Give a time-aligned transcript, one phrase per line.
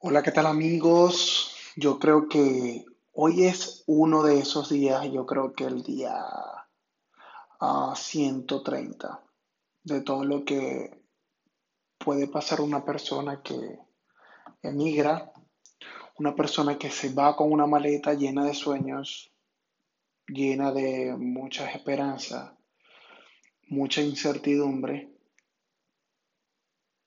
[0.00, 1.56] Hola, ¿qué tal amigos?
[1.74, 6.14] Yo creo que hoy es uno de esos días, yo creo que el día
[7.58, 9.24] ah, 130
[9.82, 11.02] de todo lo que
[11.98, 13.80] puede pasar una persona que
[14.62, 15.32] emigra,
[16.16, 19.32] una persona que se va con una maleta llena de sueños,
[20.28, 22.52] llena de muchas esperanzas,
[23.66, 25.17] mucha incertidumbre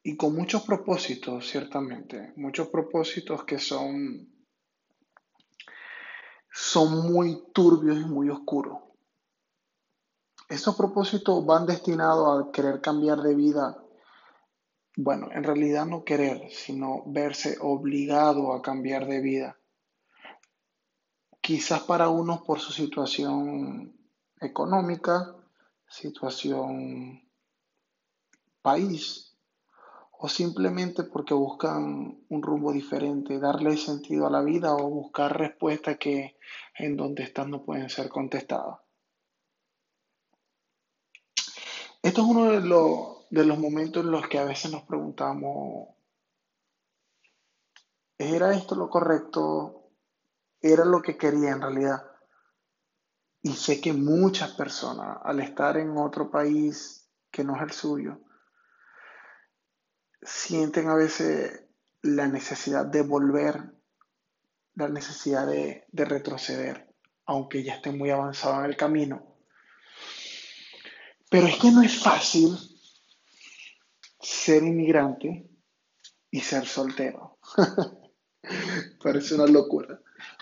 [0.04, 4.27] y con muchos propósitos, ciertamente, muchos propósitos que son,
[6.52, 8.80] son muy turbios y muy oscuros.
[10.49, 13.81] Estos propósitos van destinados a querer cambiar de vida.
[14.98, 19.58] Bueno, en realidad no querer, sino verse obligado a cambiar de vida.
[21.39, 23.95] Quizás para unos por su situación
[24.41, 25.36] económica,
[25.88, 27.23] situación
[28.61, 29.30] país,
[30.23, 35.97] o simplemente porque buscan un rumbo diferente, darle sentido a la vida o buscar respuestas
[35.97, 36.38] que
[36.75, 38.77] en donde están no pueden ser contestadas.
[42.03, 45.89] Esto es uno de los, de los momentos en los que a veces nos preguntamos,
[48.19, 49.89] ¿era esto lo correcto?
[50.61, 51.99] ¿Era lo que quería en realidad?
[53.42, 58.19] Y sé que muchas personas, al estar en otro país que no es el suyo,
[60.22, 61.64] sienten a veces
[62.02, 63.73] la necesidad de volver,
[64.75, 66.88] la necesidad de, de retroceder,
[67.25, 69.38] aunque ya estén muy avanzados en el camino.
[71.30, 72.58] Pero es que no es fácil
[74.19, 75.49] ser inmigrante
[76.30, 77.39] y ser soltero.
[79.03, 80.02] Parece una locura,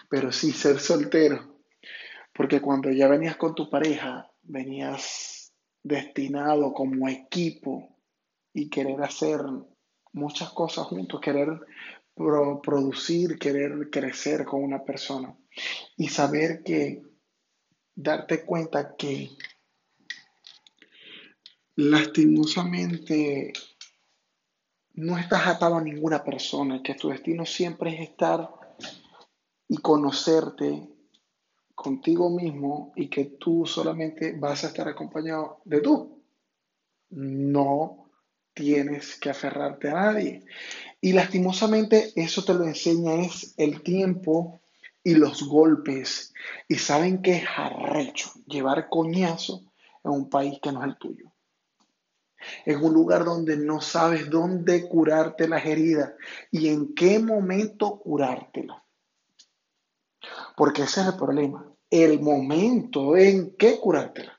[0.10, 1.62] pero sí ser soltero.
[2.34, 7.99] Porque cuando ya venías con tu pareja, venías destinado como equipo
[8.54, 9.42] y querer hacer
[10.14, 11.60] muchas cosas juntos, querer
[12.62, 15.38] producir, querer crecer con una persona
[15.96, 17.02] y saber que
[17.96, 19.30] darte cuenta que
[21.76, 23.54] lastimosamente
[24.94, 28.50] no estás atado a ninguna persona, que tu destino siempre es estar
[29.70, 30.90] y conocerte
[31.74, 36.22] contigo mismo y que tú solamente vas a estar acompañado de tú.
[37.12, 38.09] No
[38.54, 40.46] tienes que aferrarte a nadie.
[41.02, 44.60] Y lastimosamente eso te lo enseña es el tiempo
[45.04, 46.34] y los golpes.
[46.68, 49.64] Y saben que es arrecho llevar coñazo
[50.04, 51.32] en un país que no es el tuyo.
[52.66, 56.14] En un lugar donde no sabes dónde curarte las heridas
[56.52, 58.84] y en qué momento curártela.
[60.56, 61.66] Porque ese es el problema.
[61.90, 64.39] El momento en que curártela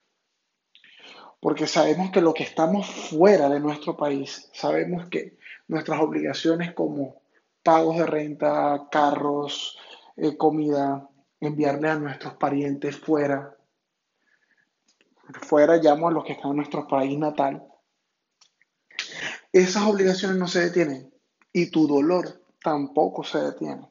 [1.41, 7.23] porque sabemos que lo que estamos fuera de nuestro país, sabemos que nuestras obligaciones como
[7.63, 9.79] pagos de renta, carros,
[10.17, 11.09] eh, comida,
[11.41, 13.57] enviarle a nuestros parientes fuera,
[15.43, 17.67] fuera llamo a los que están en nuestro país natal,
[19.53, 21.13] esas obligaciones no se detienen
[21.53, 23.89] y tu dolor tampoco se detiene.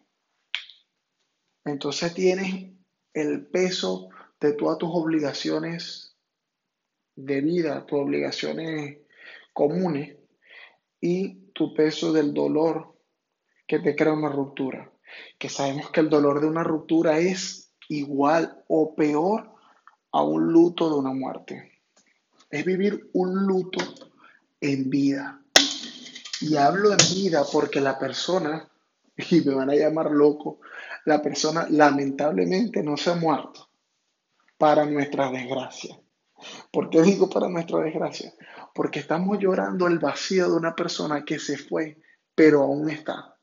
[1.65, 2.71] Entonces tienes
[3.13, 6.08] el peso de todas tus obligaciones
[7.25, 8.97] de vida, tus obligaciones
[9.53, 10.17] comunes
[11.01, 12.95] y tu peso del dolor
[13.67, 14.91] que te crea una ruptura.
[15.37, 19.51] Que sabemos que el dolor de una ruptura es igual o peor
[20.11, 21.81] a un luto de una muerte.
[22.49, 23.79] Es vivir un luto
[24.61, 25.41] en vida.
[26.41, 28.69] Y hablo en vida porque la persona,
[29.29, 30.59] y me van a llamar loco,
[31.05, 33.69] la persona lamentablemente no se ha muerto
[34.57, 35.99] para nuestra desgracia.
[36.71, 38.33] ¿Por qué digo para nuestra desgracia?
[38.73, 42.01] Porque estamos llorando el vacío de una persona que se fue,
[42.35, 43.37] pero aún está.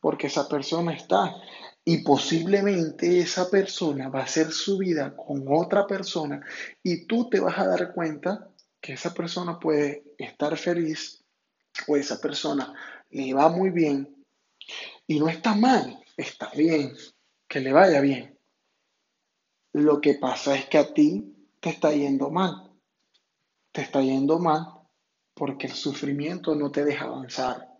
[0.00, 1.34] Porque esa persona está.
[1.84, 6.44] Y posiblemente esa persona va a hacer su vida con otra persona
[6.82, 8.48] y tú te vas a dar cuenta
[8.80, 11.22] que esa persona puede estar feliz
[11.86, 12.72] o esa persona
[13.10, 14.24] le va muy bien
[15.06, 16.94] y no está mal, está bien,
[17.48, 18.38] que le vaya bien.
[19.72, 21.33] Lo que pasa es que a ti
[21.64, 22.70] te está yendo mal.
[23.72, 24.66] Te está yendo mal
[25.32, 27.70] porque el sufrimiento no te deja avanzar.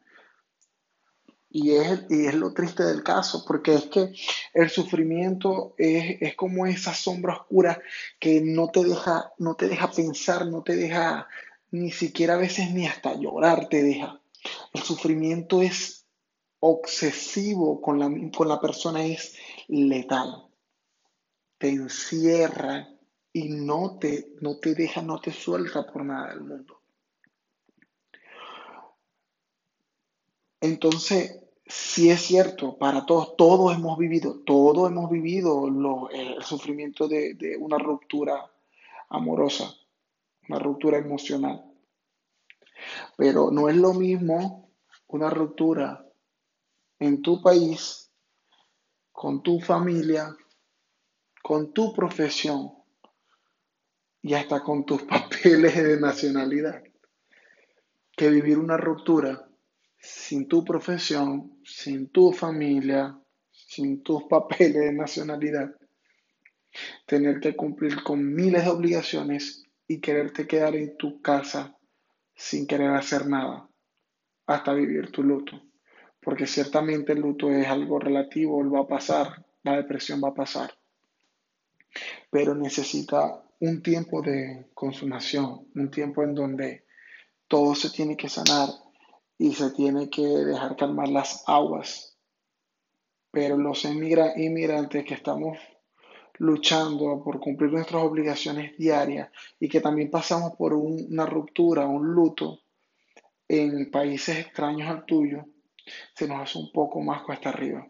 [1.50, 4.14] Y es, y es lo triste del caso, porque es que
[4.54, 7.78] el sufrimiento es, es, como esa sombra oscura
[8.18, 11.28] que no te, deja, no te deja pensar, no te deja
[11.70, 14.18] ni siquiera a veces ni hasta llorar te deja.
[14.72, 16.06] El sufrimiento es
[16.58, 19.36] obsesivo con la, con la persona, es
[19.68, 20.48] letal.
[21.58, 22.93] Te encierra
[23.34, 26.80] y no te, no te deja, no te suelta por nada del mundo.
[30.60, 37.06] Entonces, sí es cierto, para todos, todos hemos vivido, todos hemos vivido lo- el sufrimiento
[37.06, 38.50] de, de una ruptura
[39.10, 39.72] amorosa,
[40.48, 41.64] una ruptura emocional.
[43.16, 44.70] Pero no es lo mismo
[45.08, 46.06] una ruptura
[47.00, 48.10] en tu país,
[49.12, 50.36] con tu familia,
[51.44, 52.60] con tu profesión
[54.24, 56.82] y hasta con tus papeles de nacionalidad,
[58.16, 59.46] que vivir una ruptura
[59.98, 63.16] sin tu profesión, sin tu familia,
[63.50, 65.76] sin tus papeles de nacionalidad,
[67.06, 71.76] tener que cumplir con miles de obligaciones y quererte quedar en tu casa
[72.34, 73.68] sin querer hacer nada
[74.46, 75.60] hasta vivir tu luto.
[76.20, 80.72] Porque ciertamente el luto es algo relativo, va a pasar, la depresión va a pasar,
[82.30, 86.84] pero necesita un tiempo de consumación, un tiempo en donde
[87.48, 88.68] todo se tiene que sanar
[89.38, 92.18] y se tiene que dejar calmar las aguas.
[93.30, 95.58] Pero los inmigrantes que estamos
[96.38, 99.30] luchando por cumplir nuestras obligaciones diarias
[99.60, 102.60] y que también pasamos por un- una ruptura, un luto
[103.48, 105.44] en países extraños al tuyo,
[106.14, 107.86] se nos hace un poco más cuesta arriba.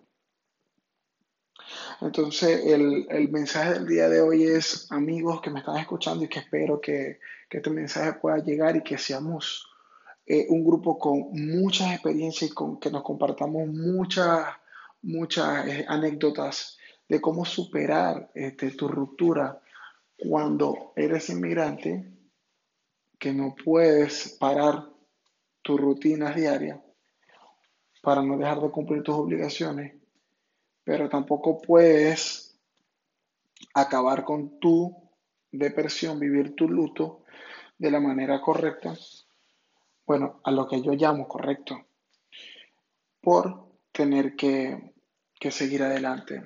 [2.01, 6.29] Entonces, el, el mensaje del día de hoy es, amigos que me están escuchando y
[6.29, 9.67] que espero que, que este mensaje pueda llegar y que seamos
[10.27, 14.47] eh, un grupo con muchas experiencias y con que nos compartamos muchas,
[15.03, 16.79] muchas eh, anécdotas
[17.09, 19.61] de cómo superar este, tu ruptura
[20.17, 22.11] cuando eres inmigrante,
[23.19, 24.89] que no puedes parar
[25.61, 26.81] tus rutinas diarias
[28.03, 29.95] para no dejar de cumplir tus obligaciones,
[30.85, 32.59] pero tampoco puedes
[33.75, 34.95] acabar con tu
[35.51, 37.25] depresión, vivir tu luto
[37.79, 38.95] de la manera correcta,
[40.07, 41.87] bueno, a lo que yo llamo correcto,
[43.21, 44.95] por tener que,
[45.41, 46.43] que seguir adelante.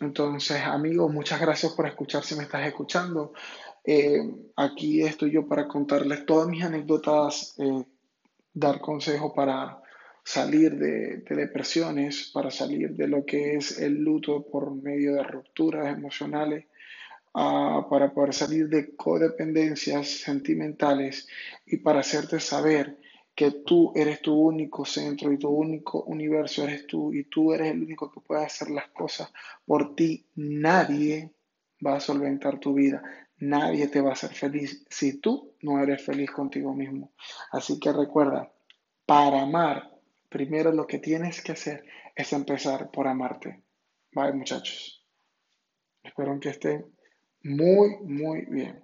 [0.00, 3.32] Entonces, amigos, muchas gracias por escuchar si me estás escuchando.
[3.84, 4.20] Eh,
[4.56, 7.84] aquí estoy yo para contarles todas mis anécdotas, eh,
[8.52, 9.82] dar consejos para
[10.30, 15.24] salir de, de depresiones, para salir de lo que es el luto por medio de
[15.24, 16.66] rupturas emocionales
[17.34, 21.26] ah, para poder salir de codependencias sentimentales
[21.66, 22.96] y para hacerte saber
[23.34, 27.72] que tú eres tu único centro y tu único universo eres tú y tú eres
[27.72, 29.32] el único que puede hacer las cosas
[29.66, 30.26] por ti.
[30.36, 31.30] Nadie
[31.84, 33.02] va a solventar tu vida.
[33.38, 37.10] Nadie te va a hacer feliz si tú no eres feliz contigo mismo.
[37.50, 38.52] Así que recuerda,
[39.06, 39.89] para amar,
[40.30, 41.84] primero lo que tienes que hacer
[42.16, 43.62] es empezar por amarte.
[44.12, 45.04] Bye muchachos.
[46.02, 46.86] Espero que estén
[47.42, 48.78] muy, muy bien.